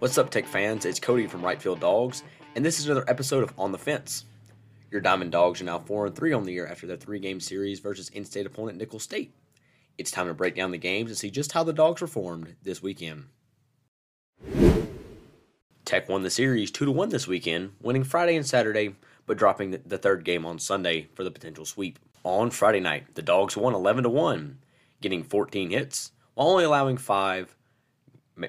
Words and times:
What's 0.00 0.16
up, 0.16 0.30
Tech 0.30 0.46
fans? 0.46 0.86
It's 0.86 0.98
Cody 0.98 1.26
from 1.26 1.44
Right 1.44 1.60
Field 1.60 1.80
Dogs, 1.80 2.22
and 2.56 2.64
this 2.64 2.78
is 2.78 2.86
another 2.86 3.04
episode 3.06 3.42
of 3.42 3.52
On 3.58 3.70
the 3.70 3.76
Fence. 3.76 4.24
Your 4.90 5.02
Diamond 5.02 5.30
Dogs 5.30 5.60
are 5.60 5.64
now 5.64 5.78
4 5.78 6.06
and 6.06 6.16
3 6.16 6.32
on 6.32 6.44
the 6.44 6.54
year 6.54 6.66
after 6.66 6.86
their 6.86 6.96
three 6.96 7.18
game 7.18 7.38
series 7.38 7.80
versus 7.80 8.08
in 8.08 8.24
state 8.24 8.46
opponent 8.46 8.78
Nicholls 8.78 9.02
State. 9.02 9.34
It's 9.98 10.10
time 10.10 10.26
to 10.28 10.32
break 10.32 10.56
down 10.56 10.70
the 10.70 10.78
games 10.78 11.10
and 11.10 11.18
see 11.18 11.30
just 11.30 11.52
how 11.52 11.64
the 11.64 11.74
Dogs 11.74 12.00
performed 12.00 12.56
this 12.62 12.82
weekend. 12.82 13.26
Tech 15.84 16.08
won 16.08 16.22
the 16.22 16.30
series 16.30 16.70
2 16.70 16.90
1 16.90 17.10
this 17.10 17.28
weekend, 17.28 17.72
winning 17.82 18.02
Friday 18.02 18.36
and 18.36 18.46
Saturday, 18.46 18.94
but 19.26 19.36
dropping 19.36 19.82
the 19.84 19.98
third 19.98 20.24
game 20.24 20.46
on 20.46 20.58
Sunday 20.58 21.08
for 21.12 21.24
the 21.24 21.30
potential 21.30 21.66
sweep. 21.66 21.98
On 22.24 22.50
Friday 22.50 22.80
night, 22.80 23.16
the 23.16 23.22
Dogs 23.22 23.54
won 23.54 23.74
11 23.74 24.10
1, 24.10 24.58
getting 25.02 25.22
14 25.22 25.68
hits, 25.68 26.12
while 26.32 26.48
only 26.48 26.64
allowing 26.64 26.96
5 26.96 27.54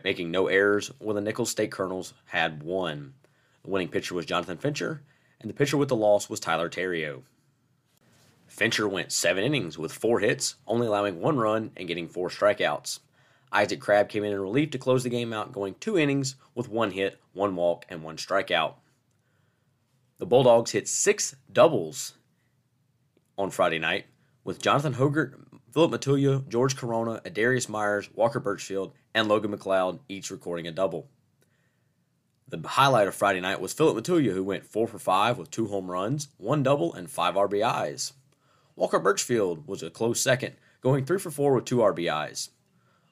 making 0.03 0.31
no 0.31 0.47
errors, 0.47 0.91
while 0.99 1.15
the 1.15 1.21
Nicholls 1.21 1.51
State 1.51 1.71
Colonels 1.71 2.13
had 2.25 2.63
one. 2.63 3.13
The 3.63 3.69
winning 3.69 3.89
pitcher 3.89 4.15
was 4.15 4.25
Jonathan 4.25 4.57
Fincher, 4.57 5.03
and 5.39 5.49
the 5.49 5.53
pitcher 5.53 5.77
with 5.77 5.89
the 5.89 5.95
loss 5.95 6.29
was 6.29 6.39
Tyler 6.39 6.69
Theriot. 6.69 7.21
Fincher 8.47 8.87
went 8.87 9.11
seven 9.11 9.43
innings 9.43 9.77
with 9.77 9.93
four 9.93 10.19
hits, 10.19 10.55
only 10.67 10.87
allowing 10.87 11.19
one 11.21 11.37
run 11.37 11.71
and 11.77 11.87
getting 11.87 12.07
four 12.07 12.29
strikeouts. 12.29 12.99
Isaac 13.51 13.79
Crabb 13.79 14.09
came 14.09 14.23
in 14.23 14.33
in 14.33 14.39
relief 14.39 14.71
to 14.71 14.77
close 14.77 15.03
the 15.03 15.09
game 15.09 15.33
out, 15.33 15.51
going 15.51 15.75
two 15.75 15.97
innings 15.97 16.35
with 16.55 16.69
one 16.69 16.91
hit, 16.91 17.19
one 17.33 17.55
walk, 17.55 17.85
and 17.89 18.03
one 18.03 18.17
strikeout. 18.17 18.75
The 20.19 20.25
Bulldogs 20.25 20.71
hit 20.71 20.87
six 20.87 21.35
doubles 21.51 22.13
on 23.37 23.49
Friday 23.49 23.79
night, 23.79 24.05
with 24.43 24.61
Jonathan 24.61 24.93
Hogart 24.93 25.39
Philip 25.71 25.91
Matulia, 25.91 26.45
George 26.49 26.75
Corona, 26.75 27.21
Adarius 27.23 27.69
Myers, 27.69 28.09
Walker 28.13 28.41
Birchfield, 28.41 28.91
and 29.13 29.29
Logan 29.29 29.55
McLeod 29.55 29.99
each 30.09 30.29
recording 30.29 30.67
a 30.67 30.71
double. 30.71 31.09
The 32.49 32.67
highlight 32.67 33.07
of 33.07 33.15
Friday 33.15 33.39
night 33.39 33.61
was 33.61 33.71
Philip 33.71 33.95
Matulia, 33.95 34.33
who 34.33 34.43
went 34.43 34.65
4 34.65 34.85
for 34.85 34.99
5 34.99 35.37
with 35.37 35.49
two 35.49 35.67
home 35.67 35.89
runs, 35.89 36.27
one 36.37 36.61
double, 36.61 36.93
and 36.93 37.09
five 37.09 37.35
RBIs. 37.35 38.11
Walker 38.75 38.99
Birchfield 38.99 39.65
was 39.65 39.81
a 39.81 39.89
close 39.89 40.19
second, 40.19 40.55
going 40.81 41.05
3 41.05 41.17
for 41.17 41.31
4 41.31 41.55
with 41.55 41.63
two 41.63 41.77
RBIs. 41.77 42.49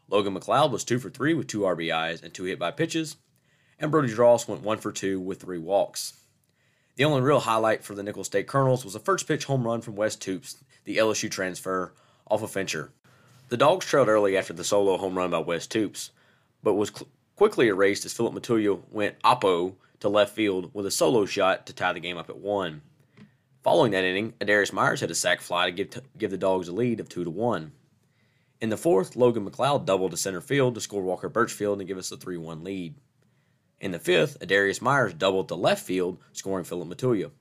Logan 0.09 0.37
McLeod 0.37 0.71
was 0.71 0.83
2 0.83 0.99
for 0.99 1.09
3 1.09 1.33
with 1.35 1.47
two 1.47 1.61
RBIs 1.61 2.21
and 2.21 2.33
two 2.33 2.43
hit 2.43 2.59
by 2.59 2.71
pitches, 2.71 3.15
and 3.79 3.89
Brody 3.89 4.13
Drost 4.13 4.49
went 4.49 4.63
1 4.63 4.77
for 4.79 4.91
2 4.91 5.21
with 5.21 5.39
three 5.39 5.59
walks. 5.59 6.19
The 6.97 7.05
only 7.05 7.21
real 7.21 7.39
highlight 7.39 7.85
for 7.85 7.95
the 7.95 8.03
Nicholls 8.03 8.27
State 8.27 8.47
Colonels 8.47 8.83
was 8.83 8.95
a 8.95 8.99
first 8.99 9.25
pitch 9.25 9.45
home 9.45 9.65
run 9.65 9.79
from 9.79 9.95
Wes 9.95 10.17
Toups, 10.17 10.61
the 10.83 10.97
LSU 10.97 11.31
transfer, 11.31 11.93
off 12.29 12.43
of 12.43 12.51
Fincher. 12.51 12.91
The 13.49 13.57
Dogs 13.57 13.85
trailed 13.85 14.07
early 14.07 14.37
after 14.37 14.53
the 14.53 14.63
solo 14.63 14.97
home 14.97 15.17
run 15.17 15.31
by 15.31 15.39
Wes 15.39 15.65
Toups, 15.65 16.11
but 16.61 16.75
was 16.75 16.89
cl- 16.89 17.07
quickly 17.35 17.67
erased 17.67 18.05
as 18.05 18.13
Philip 18.13 18.33
Matulia 18.33 18.79
went 18.91 19.19
oppo 19.23 19.75
to 19.99 20.09
left 20.09 20.35
field 20.35 20.69
with 20.73 20.85
a 20.85 20.91
solo 20.91 21.25
shot 21.25 21.65
to 21.65 21.73
tie 21.73 21.93
the 21.93 21.99
game 21.99 22.17
up 22.17 22.29
at 22.29 22.37
one. 22.37 22.81
Following 23.63 23.91
that 23.91 24.03
inning, 24.03 24.33
Adarius 24.39 24.71
Myers 24.71 25.01
had 25.01 25.11
a 25.11 25.15
sac 25.15 25.41
fly 25.41 25.65
to 25.65 25.71
give, 25.71 25.89
to 25.89 26.03
give 26.17 26.31
the 26.31 26.37
Dogs 26.37 26.67
a 26.67 26.71
lead 26.71 26.99
of 26.99 27.09
2 27.09 27.23
to 27.23 27.29
1. 27.29 27.71
In 28.61 28.69
the 28.69 28.77
fourth, 28.77 29.15
Logan 29.15 29.49
McLeod 29.49 29.85
doubled 29.85 30.11
to 30.11 30.17
center 30.17 30.41
field 30.41 30.75
to 30.75 30.81
score 30.81 31.01
Walker 31.01 31.29
Birchfield 31.29 31.79
and 31.79 31.87
give 31.87 31.97
us 31.97 32.11
a 32.11 32.17
3 32.17 32.37
1 32.37 32.63
lead. 32.63 32.95
In 33.79 33.91
the 33.91 33.99
fifth, 33.99 34.39
Adarius 34.39 34.81
Myers 34.81 35.13
doubled 35.13 35.47
to 35.47 35.55
left 35.55 35.85
field, 35.85 36.19
scoring 36.33 36.65
Philip 36.65 36.87
Matulia. 36.87 37.31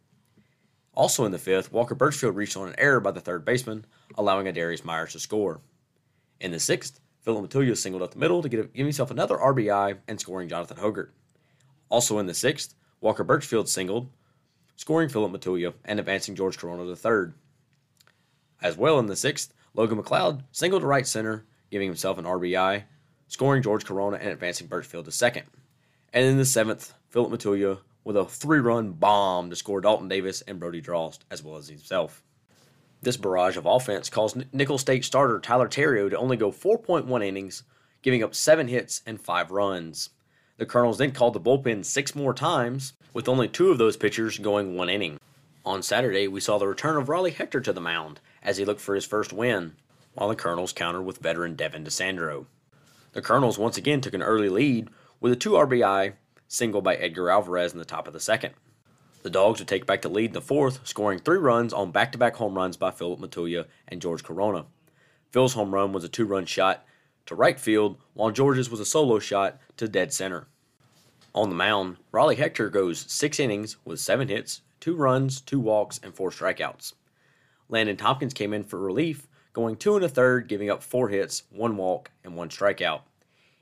Also 0.99 1.25
in 1.25 1.31
the 1.31 1.39
fifth, 1.39 1.73
Walker 1.73 1.95
Birchfield 1.95 2.35
reached 2.35 2.57
on 2.57 2.67
an 2.67 2.75
error 2.77 2.99
by 2.99 3.13
the 3.13 3.21
third 3.21 3.45
baseman, 3.45 3.85
allowing 4.17 4.49
Adarius 4.49 4.85
Myers 4.85 5.13
to 5.13 5.21
score. 5.21 5.61
In 6.41 6.51
the 6.51 6.59
sixth, 6.59 6.99
Philip 7.21 7.49
Matulia 7.49 7.77
singled 7.77 8.03
up 8.03 8.11
the 8.11 8.19
middle 8.19 8.43
to 8.43 8.49
give 8.49 8.69
himself 8.75 9.13
another 9.13 9.37
RBI 9.37 9.99
and 10.09 10.19
scoring 10.19 10.49
Jonathan 10.49 10.79
Hogart. 10.79 11.15
Also 11.89 12.19
in 12.19 12.27
the 12.27 12.35
sixth, 12.35 12.75
Walker 13.01 13.23
Birchfield 13.23 13.69
singled, 13.69 14.11
scoring 14.75 15.09
Philip 15.09 15.31
Matulia 15.31 15.73
and 15.85 16.01
advancing 16.01 16.35
George 16.35 16.59
Corona 16.59 16.85
to 16.85 16.97
third. 16.97 17.33
As 18.61 18.77
well 18.77 18.99
in 18.99 19.07
the 19.07 19.15
sixth, 19.15 19.55
Logan 19.75 20.03
McLeod 20.03 20.43
singled 20.51 20.83
to 20.83 20.89
right 20.89 21.07
center, 21.07 21.45
giving 21.71 21.87
himself 21.87 22.19
an 22.19 22.25
RBI, 22.25 22.83
scoring 23.29 23.63
George 23.63 23.85
Corona 23.85 24.17
and 24.17 24.31
advancing 24.31 24.67
Birchfield 24.67 25.05
to 25.05 25.13
second. 25.13 25.45
And 26.13 26.25
in 26.25 26.39
the 26.39 26.45
seventh, 26.45 26.93
Philip 27.09 27.31
Matulia 27.31 27.79
with 28.09 28.17
a 28.17 28.25
three 28.25 28.59
run 28.59 28.93
bomb 28.93 29.51
to 29.51 29.55
score 29.55 29.83
Dalton 29.83 30.09
Davis 30.09 30.41
and 30.49 30.59
Brody 30.59 30.81
Drost, 30.81 31.19
as 31.31 31.45
well 31.45 31.57
as 31.59 31.69
himself. 31.69 32.23
This 33.03 33.19
barrage 33.19 33.59
of 33.59 33.67
offense 33.67 34.09
caused 34.09 34.43
Nicholls 34.51 34.81
State 34.81 35.05
starter 35.05 35.39
Tyler 35.39 35.69
Theriot 35.69 36.09
to 36.09 36.17
only 36.17 36.39
go 36.39 36.51
4.1 36.51 37.23
innings, 37.23 37.65
giving 38.01 38.23
up 38.23 38.35
seven 38.35 38.69
hits 38.69 39.03
and 39.05 39.21
five 39.21 39.51
runs. 39.51 40.09
The 40.57 40.65
Colonels 40.65 40.97
then 40.97 41.13
called 41.13 41.35
the 41.35 41.41
bullpen 41.41 41.85
six 41.85 42.15
more 42.15 42.33
times, 42.33 42.95
with 43.13 43.29
only 43.29 43.47
two 43.47 43.71
of 43.71 43.77
those 43.77 43.99
pitchers 43.99 44.39
going 44.39 44.75
one 44.75 44.89
inning. 44.89 45.21
On 45.67 45.83
Saturday, 45.83 46.29
we 46.29 46.41
saw 46.41 46.57
the 46.57 46.67
return 46.67 46.97
of 46.97 47.11
Raleigh 47.11 47.33
Hector 47.33 47.61
to 47.61 47.75
the 47.75 47.81
mound 47.83 48.21
as 48.43 48.57
he 48.57 48.65
looked 48.65 48.81
for 48.81 48.95
his 48.95 49.05
first 49.05 49.35
win, 49.35 49.77
while 50.15 50.31
the 50.31 50.35
Colonels 50.35 50.73
countered 50.73 51.05
with 51.05 51.19
veteran 51.19 51.57
Devin 51.57 51.85
DeSandro. 51.85 52.47
The 53.13 53.21
Colonels 53.21 53.59
once 53.59 53.77
again 53.77 54.01
took 54.01 54.15
an 54.15 54.23
early 54.23 54.49
lead 54.49 54.89
with 55.21 55.31
a 55.31 55.37
2 55.37 55.51
RBI 55.51 56.15
single 56.49 56.83
by 56.83 56.97
Edgar 56.97 57.31
Alvarez 57.31 57.73
in 57.73 57.79
the 57.79 57.85
top 57.85 58.07
of 58.07 58.13
the 58.13 58.21
second. 58.21 58.55
The 59.23 59.31
Dogs 59.31 59.61
would 59.61 59.69
take 59.69 59.87
back 59.87 60.03
the 60.03 60.09
lead 60.09 60.31
in 60.31 60.33
the 60.33 60.41
fourth, 60.41 60.87
scoring 60.87 61.19
three 61.19 61.39
runs 61.39 61.73
on 61.73 61.91
back 61.91 62.13
to 62.13 62.19
back 62.19 62.37
home 62.37 62.55
runs 62.55 62.77
by 62.77 62.91
Philip 62.91 63.21
Matulia 63.21 63.67
and 63.87 64.01
George 64.01 64.25
Corona. 64.25 64.67
Phil's 65.31 65.55
home 65.55 65.75
run 65.75 65.93
was 65.93 66.05
a 66.05 66.09
two 66.09 66.25
run 66.25 66.47
shot 66.47 66.85
to 67.27 67.35
right 67.35 67.61
field, 67.61 67.99
while 68.15 68.31
George's 68.31 68.71
was 68.71 68.81
a 68.81 68.87
solo 68.87 69.19
shot 69.19 69.61
to 69.77 69.87
dead 69.87 70.13
center. 70.13 70.49
On 71.35 71.51
the 71.51 71.55
mound, 71.55 71.99
Raleigh 72.11 72.37
Hector 72.37 72.71
goes 72.71 73.05
six 73.13 73.39
innings 73.39 73.77
with 73.85 74.01
seven 74.01 74.29
hits, 74.29 74.63
two 74.81 74.97
runs, 74.97 75.41
two 75.43 75.61
walks, 75.61 76.01
and 76.03 76.15
four 76.15 76.31
strikeouts. 76.31 76.95
Landon 77.69 77.99
Tompkins 77.99 78.33
came 78.33 78.55
in 78.55 78.65
for 78.65 78.79
relief, 78.79 79.29
going 79.53 79.77
two 79.77 79.95
and 79.97 80.05
a 80.05 80.09
third, 80.09 80.49
giving 80.49 80.71
up 80.71 80.83
four 80.83 81.11
hits, 81.11 81.43
one 81.51 81.77
walk, 81.77 82.11
and 82.25 82.35
one 82.35 82.49
strikeout. 82.49 83.03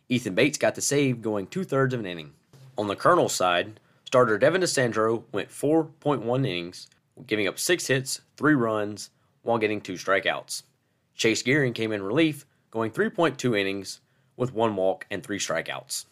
Ethan 0.09 0.35
Bates 0.37 0.59
got 0.59 0.77
the 0.77 0.81
save, 0.81 1.21
going 1.21 1.49
two 1.49 1.65
thirds 1.65 1.93
of 1.93 1.99
an 1.99 2.07
inning. 2.07 2.35
On 2.79 2.89
the 2.89 2.97
Colonel's 2.97 3.35
side, 3.35 3.81
starter 4.05 4.37
Devin 4.37 4.61
DeSandro 4.61 5.25
went 5.33 5.49
4.1 5.49 6.39
innings, 6.41 6.89
giving 7.27 7.49
up 7.49 7.59
six 7.59 7.87
hits, 7.87 8.21
three 8.37 8.55
runs, 8.55 9.11
while 9.43 9.57
getting 9.57 9.81
two 9.81 9.95
strikeouts. 9.95 10.63
Chase 11.15 11.43
Gearing 11.43 11.73
came 11.73 11.91
in 11.91 12.03
relief, 12.03 12.45
going 12.71 12.91
3.2 12.91 13.59
innings 13.59 14.01
with 14.37 14.53
one 14.53 14.77
walk 14.77 15.07
and 15.11 15.23
three 15.23 15.39
strikeouts. 15.39 16.05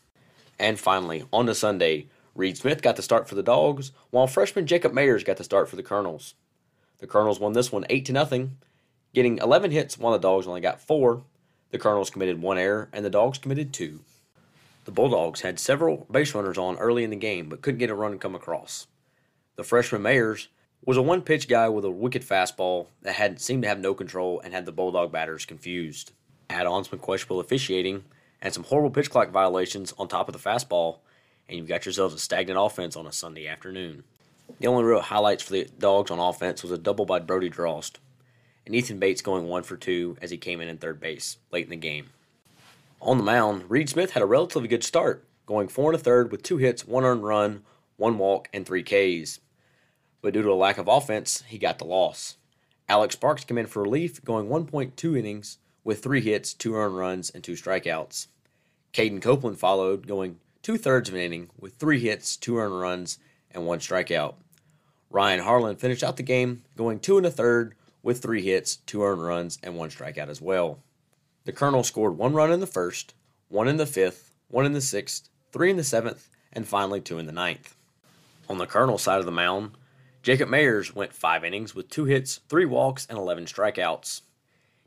And 0.59 0.81
finally, 0.81 1.27
on 1.33 1.45
to 1.47 1.55
Sunday, 1.55 2.07
Reed 2.35 2.57
Smith 2.57 2.81
got 2.81 2.97
the 2.97 3.03
start 3.03 3.29
for 3.29 3.35
the 3.35 3.43
Dogs, 3.43 3.93
while 4.09 4.27
freshman 4.27 4.67
Jacob 4.67 4.93
Mayers 4.93 5.25
got 5.25 5.37
the 5.37 5.45
start 5.45 5.69
for 5.69 5.77
the 5.77 5.83
Colonels. 5.83 6.35
The 6.99 7.07
Colonels 7.07 7.39
won 7.39 7.53
this 7.53 7.71
one 7.71 7.85
8 7.91 8.07
to 8.07 8.13
nothing, 8.13 8.57
getting 9.13 9.37
11 9.37 9.71
hits 9.71 9.99
while 9.99 10.15
the 10.15 10.19
Dogs 10.19 10.47
only 10.47 10.63
got 10.63 10.81
4. 10.81 11.23
The 11.73 11.79
Colonels 11.79 12.09
committed 12.09 12.41
one 12.41 12.57
error 12.57 12.89
and 12.93 13.05
the 13.05 13.11
Dogs 13.11 13.37
committed 13.37 13.75
2. 13.75 14.01
The 14.84 14.93
Bulldogs 14.93 15.41
had 15.41 15.59
several 15.59 16.06
base 16.11 16.34
runners 16.34 16.59
on 16.59 16.77
early 16.77 17.04
in 17.04 17.10
the 17.10 17.16
game, 17.16 17.48
but 17.48 17.63
couldn't 17.63 17.78
get 17.78 17.91
a 17.91 17.95
run 17.95 18.13
to 18.13 18.19
come 18.19 18.34
across. 18.34 18.86
The 19.57 19.65
freshman 19.65 20.03
Mayers 20.03 20.48
was 20.84 20.98
a 20.98 21.03
one 21.03 21.22
pitch 21.22 21.48
guy 21.48 21.71
with 21.71 21.86
a 21.86 21.91
wicked 21.91 22.22
fastball 22.22 22.89
that 23.01 23.15
had 23.15 23.41
seemed 23.41 23.63
to 23.63 23.69
have 23.69 23.78
no 23.78 23.95
control 23.95 24.41
and 24.41 24.53
had 24.53 24.66
the 24.66 24.72
Bulldog 24.72 25.10
batters 25.10 25.47
confused. 25.47 26.13
Add 26.51 26.66
on 26.66 26.84
some 26.84 26.98
questionable 26.98 27.41
officiating 27.41 28.04
and 28.42 28.53
some 28.53 28.65
horrible 28.65 28.91
pitch 28.91 29.10
clock 29.10 29.31
violations 29.31 29.95
on 29.97 30.09
top 30.09 30.28
of 30.28 30.34
the 30.34 30.51
fastball, 30.51 30.98
and 31.48 31.57
you've 31.57 31.69
got 31.69 31.86
yourselves 31.86 32.15
a 32.15 32.19
stagnant 32.19 32.60
offense 32.60 32.95
on 32.95 33.07
a 33.07 33.13
Sunday 33.13 33.47
afternoon. 33.47 34.04
The 34.60 34.66
only 34.66 34.84
real 34.84 35.01
highlights 35.01 35.42
for 35.42 35.53
the 35.53 35.66
Dogs 35.78 36.10
on 36.10 36.19
offense 36.19 36.63
was 36.63 36.72
a 36.72 36.77
double 36.77 37.07
by 37.07 37.21
Brody 37.21 37.48
Drost, 37.48 37.97
and 38.66 38.75
Ethan 38.75 38.98
Bates 38.98 39.22
going 39.22 39.47
one 39.47 39.63
for 39.63 39.78
two 39.78 40.19
as 40.21 40.31
he 40.31 40.36
came 40.36 40.60
in 40.60 40.69
in 40.69 40.77
third 40.77 41.01
base 41.01 41.39
late 41.51 41.65
in 41.65 41.71
the 41.71 41.77
game. 41.77 42.10
On 43.04 43.18
the 43.18 43.22
mound, 43.22 43.68
Reed 43.68 43.91
Smith 43.91 44.12
had 44.12 44.22
a 44.22 44.27
relatively 44.27 44.66
good 44.66 44.83
start, 44.83 45.28
going 45.45 45.68
four 45.68 45.92
and 45.92 46.01
a 46.01 46.03
third 46.03 46.33
with 46.33 46.42
two 46.42 46.56
hits, 46.56 46.86
one 46.86 47.04
earned 47.04 47.22
run, 47.22 47.62
one 47.98 48.16
walk, 48.16 48.48
and 48.51 48.65
three 48.65 48.83
Ks. 48.83 49.41
But 50.22 50.33
due 50.33 50.41
to 50.41 50.51
a 50.51 50.54
lack 50.54 50.78
of 50.78 50.89
offense, 50.89 51.45
he 51.47 51.59
got 51.59 51.78
the 51.78 51.84
loss. 51.84 52.39
Alex 52.89 53.15
Sparks 53.15 53.45
came 53.45 53.59
in 53.59 53.66
for 53.66 53.83
relief, 53.83 54.24
going 54.24 54.48
1.2 54.48 55.18
innings 55.18 55.59
with 55.84 56.03
three 56.03 56.22
hits, 56.22 56.54
two 56.54 56.74
earned 56.77 56.97
runs, 56.97 57.28
and 57.28 57.45
two 57.45 57.53
strikeouts. 57.53 58.28
Caden 58.95 59.21
Copeland 59.21 59.59
followed, 59.59 60.07
going 60.07 60.39
two 60.62 60.78
thirds 60.78 61.10
of 61.10 61.15
an 61.15 61.21
inning 61.21 61.50
with 61.60 61.74
three 61.74 62.00
hits, 62.00 62.39
two 62.39 62.57
earned 62.57 62.80
runs, 62.80 63.18
and 63.50 63.66
one 63.66 63.80
strikeout. 63.80 64.36
Ryan 65.10 65.41
Harlan 65.41 65.77
finished 65.77 66.03
out 66.03 66.16
the 66.16 66.22
game, 66.22 66.62
going 66.74 67.00
two 67.00 67.18
and 67.18 67.27
a 67.27 67.30
third 67.30 67.74
with 68.03 68.22
three 68.22 68.41
hits, 68.41 68.77
two 68.77 69.04
earned 69.04 69.22
runs, 69.22 69.59
and 69.62 69.77
one 69.77 69.91
strikeout 69.91 70.30
as 70.30 70.41
well. 70.41 70.78
The 71.45 71.53
Colonel 71.53 71.85
scored 71.85 72.17
one 72.17 72.33
run 72.33 72.51
in 72.51 72.61
the 72.61 72.67
first, 72.67 73.13
one 73.49 73.69
in 73.69 73.77
the 73.77 73.85
fifth, 73.85 74.33
one 74.49 74.65
in 74.65 74.73
the 74.73 74.81
sixth, 74.81 75.29
three 75.53 75.71
in 75.71 75.77
the 75.77 75.85
seventh, 75.85 76.31
and 76.55 76.67
finally 76.67 77.03
two 77.03 77.19
in 77.19 77.27
the 77.27 77.33
ninth. 77.33 77.77
On 78.49 78.57
the 78.57 78.67
Colonel 78.67 78.97
side 78.97 79.21
of 79.21 79.27
the 79.27 79.31
mound, 79.31 79.73
Jacob 80.23 80.49
Mayers 80.49 80.95
went 80.95 81.13
five 81.13 81.45
innings 81.45 81.75
with 81.75 81.91
two 81.91 82.07
hits, 82.07 82.41
three 82.49 82.65
walks, 82.65 83.07
and 83.11 83.19
11 83.19 83.45
strikeouts. 83.45 84.23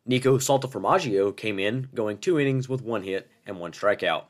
Nico 0.03 0.39
Saltaformaggio 0.39 1.37
came 1.37 1.59
in, 1.59 1.89
going 1.93 2.17
two 2.17 2.39
innings 2.39 2.67
with 2.67 2.81
one 2.81 3.03
hit 3.03 3.29
and 3.45 3.59
one 3.59 3.71
strikeout. 3.71 4.23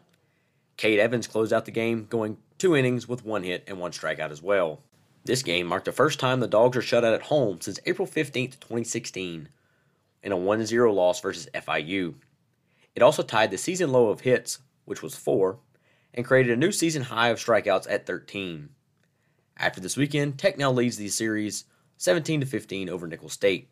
Kate 0.75 0.99
Evans 0.99 1.27
closed 1.27 1.53
out 1.53 1.63
the 1.63 1.71
game, 1.71 2.07
going 2.09 2.35
two 2.57 2.75
innings 2.75 3.07
with 3.07 3.23
one 3.23 3.43
hit 3.43 3.63
and 3.67 3.79
one 3.79 3.91
strikeout 3.91 4.31
as 4.31 4.41
well. 4.41 4.81
This 5.23 5.43
game 5.43 5.67
marked 5.67 5.85
the 5.85 5.93
first 5.93 6.19
time 6.19 6.41
the 6.41 6.47
Dogs 6.47 6.75
are 6.75 6.81
shut 6.81 7.05
out 7.05 7.13
at 7.13 7.23
home 7.23 7.61
since 7.61 7.79
April 7.85 8.05
15, 8.05 8.51
2016, 8.51 9.47
in 10.27 10.33
a 10.33 10.37
1 10.37 10.65
0 10.65 10.91
loss 10.91 11.21
versus 11.21 11.47
FIU. 11.55 12.13
It 12.95 13.01
also 13.01 13.23
tied 13.23 13.49
the 13.49 13.57
season 13.57 13.93
low 13.93 14.09
of 14.09 14.19
hits, 14.19 14.59
which 14.83 15.01
was 15.01 15.15
four, 15.15 15.59
and 16.13 16.25
created 16.25 16.51
a 16.51 16.57
new 16.57 16.73
season 16.73 17.03
high 17.03 17.29
of 17.29 17.39
strikeouts 17.39 17.87
at 17.89 18.05
13. 18.05 18.67
After 19.55 19.79
this 19.79 19.95
weekend, 19.95 20.37
Tech 20.37 20.57
now 20.57 20.69
leads 20.69 20.97
the 20.97 21.07
series 21.07 21.63
17 21.95 22.43
15 22.43 22.89
over 22.89 23.07
Nicholls 23.07 23.31
State. 23.31 23.69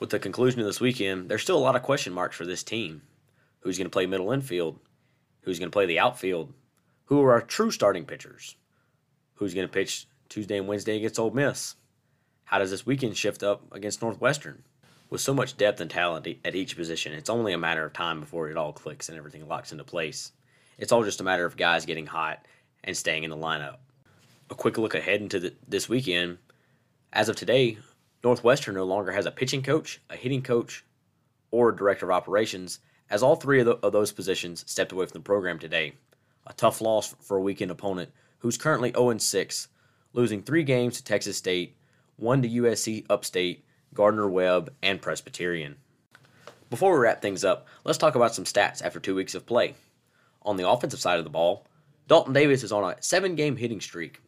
With 0.00 0.10
the 0.10 0.18
conclusion 0.18 0.58
of 0.58 0.66
this 0.66 0.80
weekend, 0.80 1.28
there's 1.28 1.42
still 1.42 1.58
a 1.58 1.60
lot 1.60 1.76
of 1.76 1.84
question 1.84 2.12
marks 2.12 2.36
for 2.36 2.44
this 2.44 2.64
team. 2.64 3.02
Who's 3.60 3.78
going 3.78 3.86
to 3.86 3.90
play 3.90 4.06
middle 4.06 4.32
infield? 4.32 4.80
Who's 5.42 5.60
going 5.60 5.70
to 5.70 5.72
play 5.72 5.86
the 5.86 6.00
outfield? 6.00 6.52
Who 7.04 7.22
are 7.22 7.30
our 7.30 7.40
true 7.40 7.70
starting 7.70 8.04
pitchers? 8.04 8.56
Who's 9.34 9.54
going 9.54 9.68
to 9.68 9.72
pitch 9.72 10.08
Tuesday 10.28 10.58
and 10.58 10.66
Wednesday 10.66 10.96
against 10.96 11.20
Ole 11.20 11.30
Miss? 11.30 11.76
How 12.46 12.58
does 12.58 12.72
this 12.72 12.84
weekend 12.84 13.16
shift 13.16 13.44
up 13.44 13.62
against 13.70 14.02
Northwestern? 14.02 14.64
With 15.12 15.20
so 15.20 15.34
much 15.34 15.58
depth 15.58 15.78
and 15.82 15.90
talent 15.90 16.26
at 16.42 16.54
each 16.54 16.74
position, 16.74 17.12
it's 17.12 17.28
only 17.28 17.52
a 17.52 17.58
matter 17.58 17.84
of 17.84 17.92
time 17.92 18.20
before 18.20 18.48
it 18.48 18.56
all 18.56 18.72
clicks 18.72 19.10
and 19.10 19.18
everything 19.18 19.46
locks 19.46 19.70
into 19.70 19.84
place. 19.84 20.32
It's 20.78 20.90
all 20.90 21.04
just 21.04 21.20
a 21.20 21.22
matter 21.22 21.44
of 21.44 21.58
guys 21.58 21.84
getting 21.84 22.06
hot 22.06 22.46
and 22.82 22.96
staying 22.96 23.24
in 23.24 23.28
the 23.28 23.36
lineup. 23.36 23.76
A 24.48 24.54
quick 24.54 24.78
look 24.78 24.94
ahead 24.94 25.20
into 25.20 25.38
the, 25.38 25.54
this 25.68 25.86
weekend. 25.86 26.38
As 27.12 27.28
of 27.28 27.36
today, 27.36 27.76
Northwestern 28.24 28.74
no 28.74 28.84
longer 28.84 29.12
has 29.12 29.26
a 29.26 29.30
pitching 29.30 29.60
coach, 29.60 30.00
a 30.08 30.16
hitting 30.16 30.40
coach, 30.40 30.82
or 31.50 31.68
a 31.68 31.76
director 31.76 32.06
of 32.06 32.16
operations, 32.16 32.78
as 33.10 33.22
all 33.22 33.36
three 33.36 33.60
of, 33.60 33.66
the, 33.66 33.76
of 33.86 33.92
those 33.92 34.12
positions 34.12 34.64
stepped 34.66 34.92
away 34.92 35.04
from 35.04 35.20
the 35.20 35.20
program 35.20 35.58
today. 35.58 35.92
A 36.46 36.54
tough 36.54 36.80
loss 36.80 37.14
for 37.20 37.36
a 37.36 37.42
weekend 37.42 37.70
opponent 37.70 38.10
who's 38.38 38.56
currently 38.56 38.92
0 38.92 39.18
6, 39.18 39.68
losing 40.14 40.42
three 40.42 40.64
games 40.64 40.96
to 40.96 41.04
Texas 41.04 41.36
State, 41.36 41.76
one 42.16 42.40
to 42.40 42.48
USC 42.48 43.04
Upstate, 43.10 43.66
Gardner 43.94 44.28
Webb, 44.28 44.72
and 44.82 45.00
Presbyterian. 45.00 45.76
Before 46.70 46.92
we 46.94 47.00
wrap 47.00 47.20
things 47.20 47.44
up, 47.44 47.66
let's 47.84 47.98
talk 47.98 48.14
about 48.14 48.34
some 48.34 48.44
stats 48.44 48.82
after 48.82 48.98
two 48.98 49.14
weeks 49.14 49.34
of 49.34 49.46
play. 49.46 49.74
On 50.42 50.56
the 50.56 50.68
offensive 50.68 51.00
side 51.00 51.18
of 51.18 51.24
the 51.24 51.30
ball, 51.30 51.66
Dalton 52.08 52.32
Davis 52.32 52.62
is 52.62 52.72
on 52.72 52.90
a 52.90 53.00
seven 53.02 53.34
game 53.34 53.56
hitting 53.56 53.80
streak. 53.80 54.22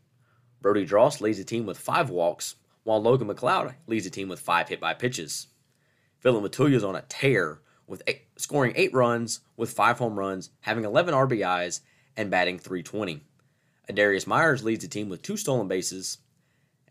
Brody 0.61 0.87
Drost 0.87 1.20
leads 1.20 1.38
the 1.38 1.44
team 1.44 1.66
with 1.66 1.78
five 1.78 2.11
walks, 2.11 2.56
while 2.84 3.02
Logan 3.02 3.28
McLeod 3.28 3.75
leads 3.87 4.05
the 4.05 4.11
team 4.11 4.28
with 4.28 4.40
five 4.40 4.69
hit 4.69 4.81
by 4.81 4.94
pitches. 4.94 5.49
Philip 6.20 6.44
Matulia 6.44 6.75
is 6.75 6.84
on 6.84 6.96
a 6.96 7.02
tear 7.02 7.61
with 7.87 8.02
eight, 8.06 8.22
scoring 8.37 8.72
eight 8.76 8.94
runs 8.94 9.40
with 9.56 9.72
five 9.72 9.99
home 9.99 10.19
runs, 10.19 10.50
having 10.61 10.84
11 10.84 11.14
RBIs, 11.14 11.81
and 12.16 12.31
batting 12.31 12.58
320. 12.58 13.22
Adarius 13.90 14.26
Myers 14.26 14.64
leads 14.64 14.84
the 14.84 14.88
team 14.88 15.08
with 15.08 15.22
two 15.22 15.37
stolen 15.37 15.69
bases, 15.69 16.19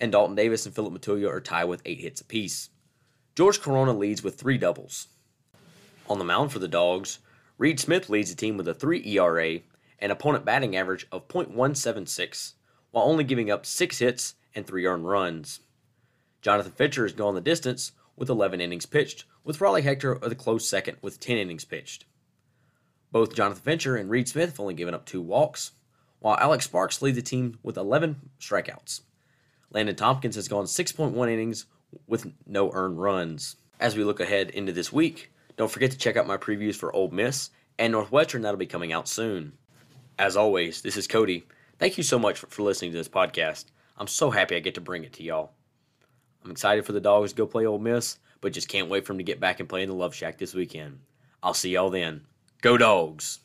and 0.03 0.11
Dalton 0.11 0.35
Davis 0.35 0.65
and 0.65 0.75
Philip 0.75 0.91
Matulia 0.91 1.29
are 1.29 1.39
tied 1.39 1.63
with 1.63 1.81
eight 1.85 2.01
hits 2.01 2.19
apiece. 2.19 2.69
George 3.37 3.61
Corona 3.61 3.93
leads 3.93 4.21
with 4.21 4.35
three 4.35 4.57
doubles. 4.57 5.07
On 6.09 6.19
the 6.19 6.25
mound 6.25 6.51
for 6.51 6.59
the 6.59 6.67
Dogs, 6.67 7.19
Reed 7.57 7.79
Smith 7.79 8.09
leads 8.09 8.29
the 8.29 8.35
team 8.35 8.57
with 8.57 8.67
a 8.67 8.73
3 8.73 9.01
ERA 9.05 9.59
and 9.99 10.11
opponent 10.11 10.43
batting 10.43 10.75
average 10.75 11.07
of 11.09 11.29
.176, 11.29 12.51
while 12.91 13.05
only 13.05 13.23
giving 13.23 13.49
up 13.49 13.65
six 13.65 13.99
hits 13.99 14.35
and 14.53 14.67
three 14.67 14.85
earned 14.85 15.07
runs. 15.07 15.61
Jonathan 16.41 16.73
Fincher 16.73 17.03
has 17.03 17.13
gone 17.13 17.35
the 17.35 17.39
distance 17.39 17.93
with 18.17 18.29
11 18.29 18.59
innings 18.59 18.85
pitched, 18.85 19.23
with 19.45 19.61
Raleigh 19.61 19.83
Hector 19.83 20.19
a 20.21 20.35
close 20.35 20.67
second 20.67 20.97
with 21.01 21.21
10 21.21 21.37
innings 21.37 21.63
pitched. 21.63 22.03
Both 23.13 23.35
Jonathan 23.35 23.63
Fincher 23.63 23.95
and 23.95 24.09
Reed 24.09 24.27
Smith 24.27 24.49
have 24.49 24.59
only 24.59 24.73
given 24.73 24.93
up 24.95 25.05
two 25.05 25.21
walks, 25.21 25.71
while 26.19 26.35
Alex 26.41 26.65
Sparks 26.65 27.01
leads 27.01 27.15
the 27.15 27.21
team 27.21 27.57
with 27.63 27.77
11 27.77 28.31
strikeouts. 28.41 28.99
Landon 29.73 29.95
Tompkins 29.95 30.35
has 30.35 30.47
gone 30.47 30.65
6.1 30.65 31.31
innings 31.31 31.65
with 32.07 32.31
no 32.45 32.71
earned 32.71 33.01
runs. 33.01 33.55
As 33.79 33.97
we 33.97 34.03
look 34.03 34.19
ahead 34.19 34.51
into 34.51 34.71
this 34.71 34.93
week, 34.93 35.31
don't 35.57 35.71
forget 35.71 35.91
to 35.91 35.97
check 35.97 36.15
out 36.15 36.27
my 36.27 36.37
previews 36.37 36.75
for 36.75 36.95
Ole 36.95 37.09
Miss 37.09 37.49
and 37.79 37.91
Northwestern 37.91 38.43
that'll 38.43 38.57
be 38.57 38.65
coming 38.65 38.93
out 38.93 39.07
soon. 39.07 39.53
As 40.17 40.37
always, 40.37 40.81
this 40.81 40.95
is 40.95 41.07
Cody. 41.07 41.45
Thank 41.79 41.97
you 41.97 42.03
so 42.03 42.19
much 42.19 42.37
for, 42.37 42.47
for 42.47 42.61
listening 42.61 42.91
to 42.91 42.97
this 42.97 43.09
podcast. 43.09 43.65
I'm 43.97 44.07
so 44.07 44.29
happy 44.29 44.55
I 44.55 44.59
get 44.59 44.75
to 44.75 44.81
bring 44.81 45.03
it 45.03 45.13
to 45.13 45.23
y'all. 45.23 45.51
I'm 46.43 46.51
excited 46.51 46.85
for 46.85 46.91
the 46.91 47.01
Dogs 47.01 47.31
to 47.31 47.37
go 47.37 47.47
play 47.47 47.65
Ole 47.65 47.79
Miss, 47.79 48.19
but 48.41 48.53
just 48.53 48.67
can't 48.67 48.89
wait 48.89 49.05
for 49.05 49.13
them 49.13 49.19
to 49.19 49.23
get 49.23 49.39
back 49.39 49.59
and 49.59 49.67
play 49.67 49.81
in 49.81 49.89
the 49.89 49.95
Love 49.95 50.13
Shack 50.13 50.37
this 50.37 50.53
weekend. 50.53 50.99
I'll 51.41 51.53
see 51.53 51.71
y'all 51.71 51.89
then. 51.89 52.21
Go 52.61 52.77
Dogs! 52.77 53.39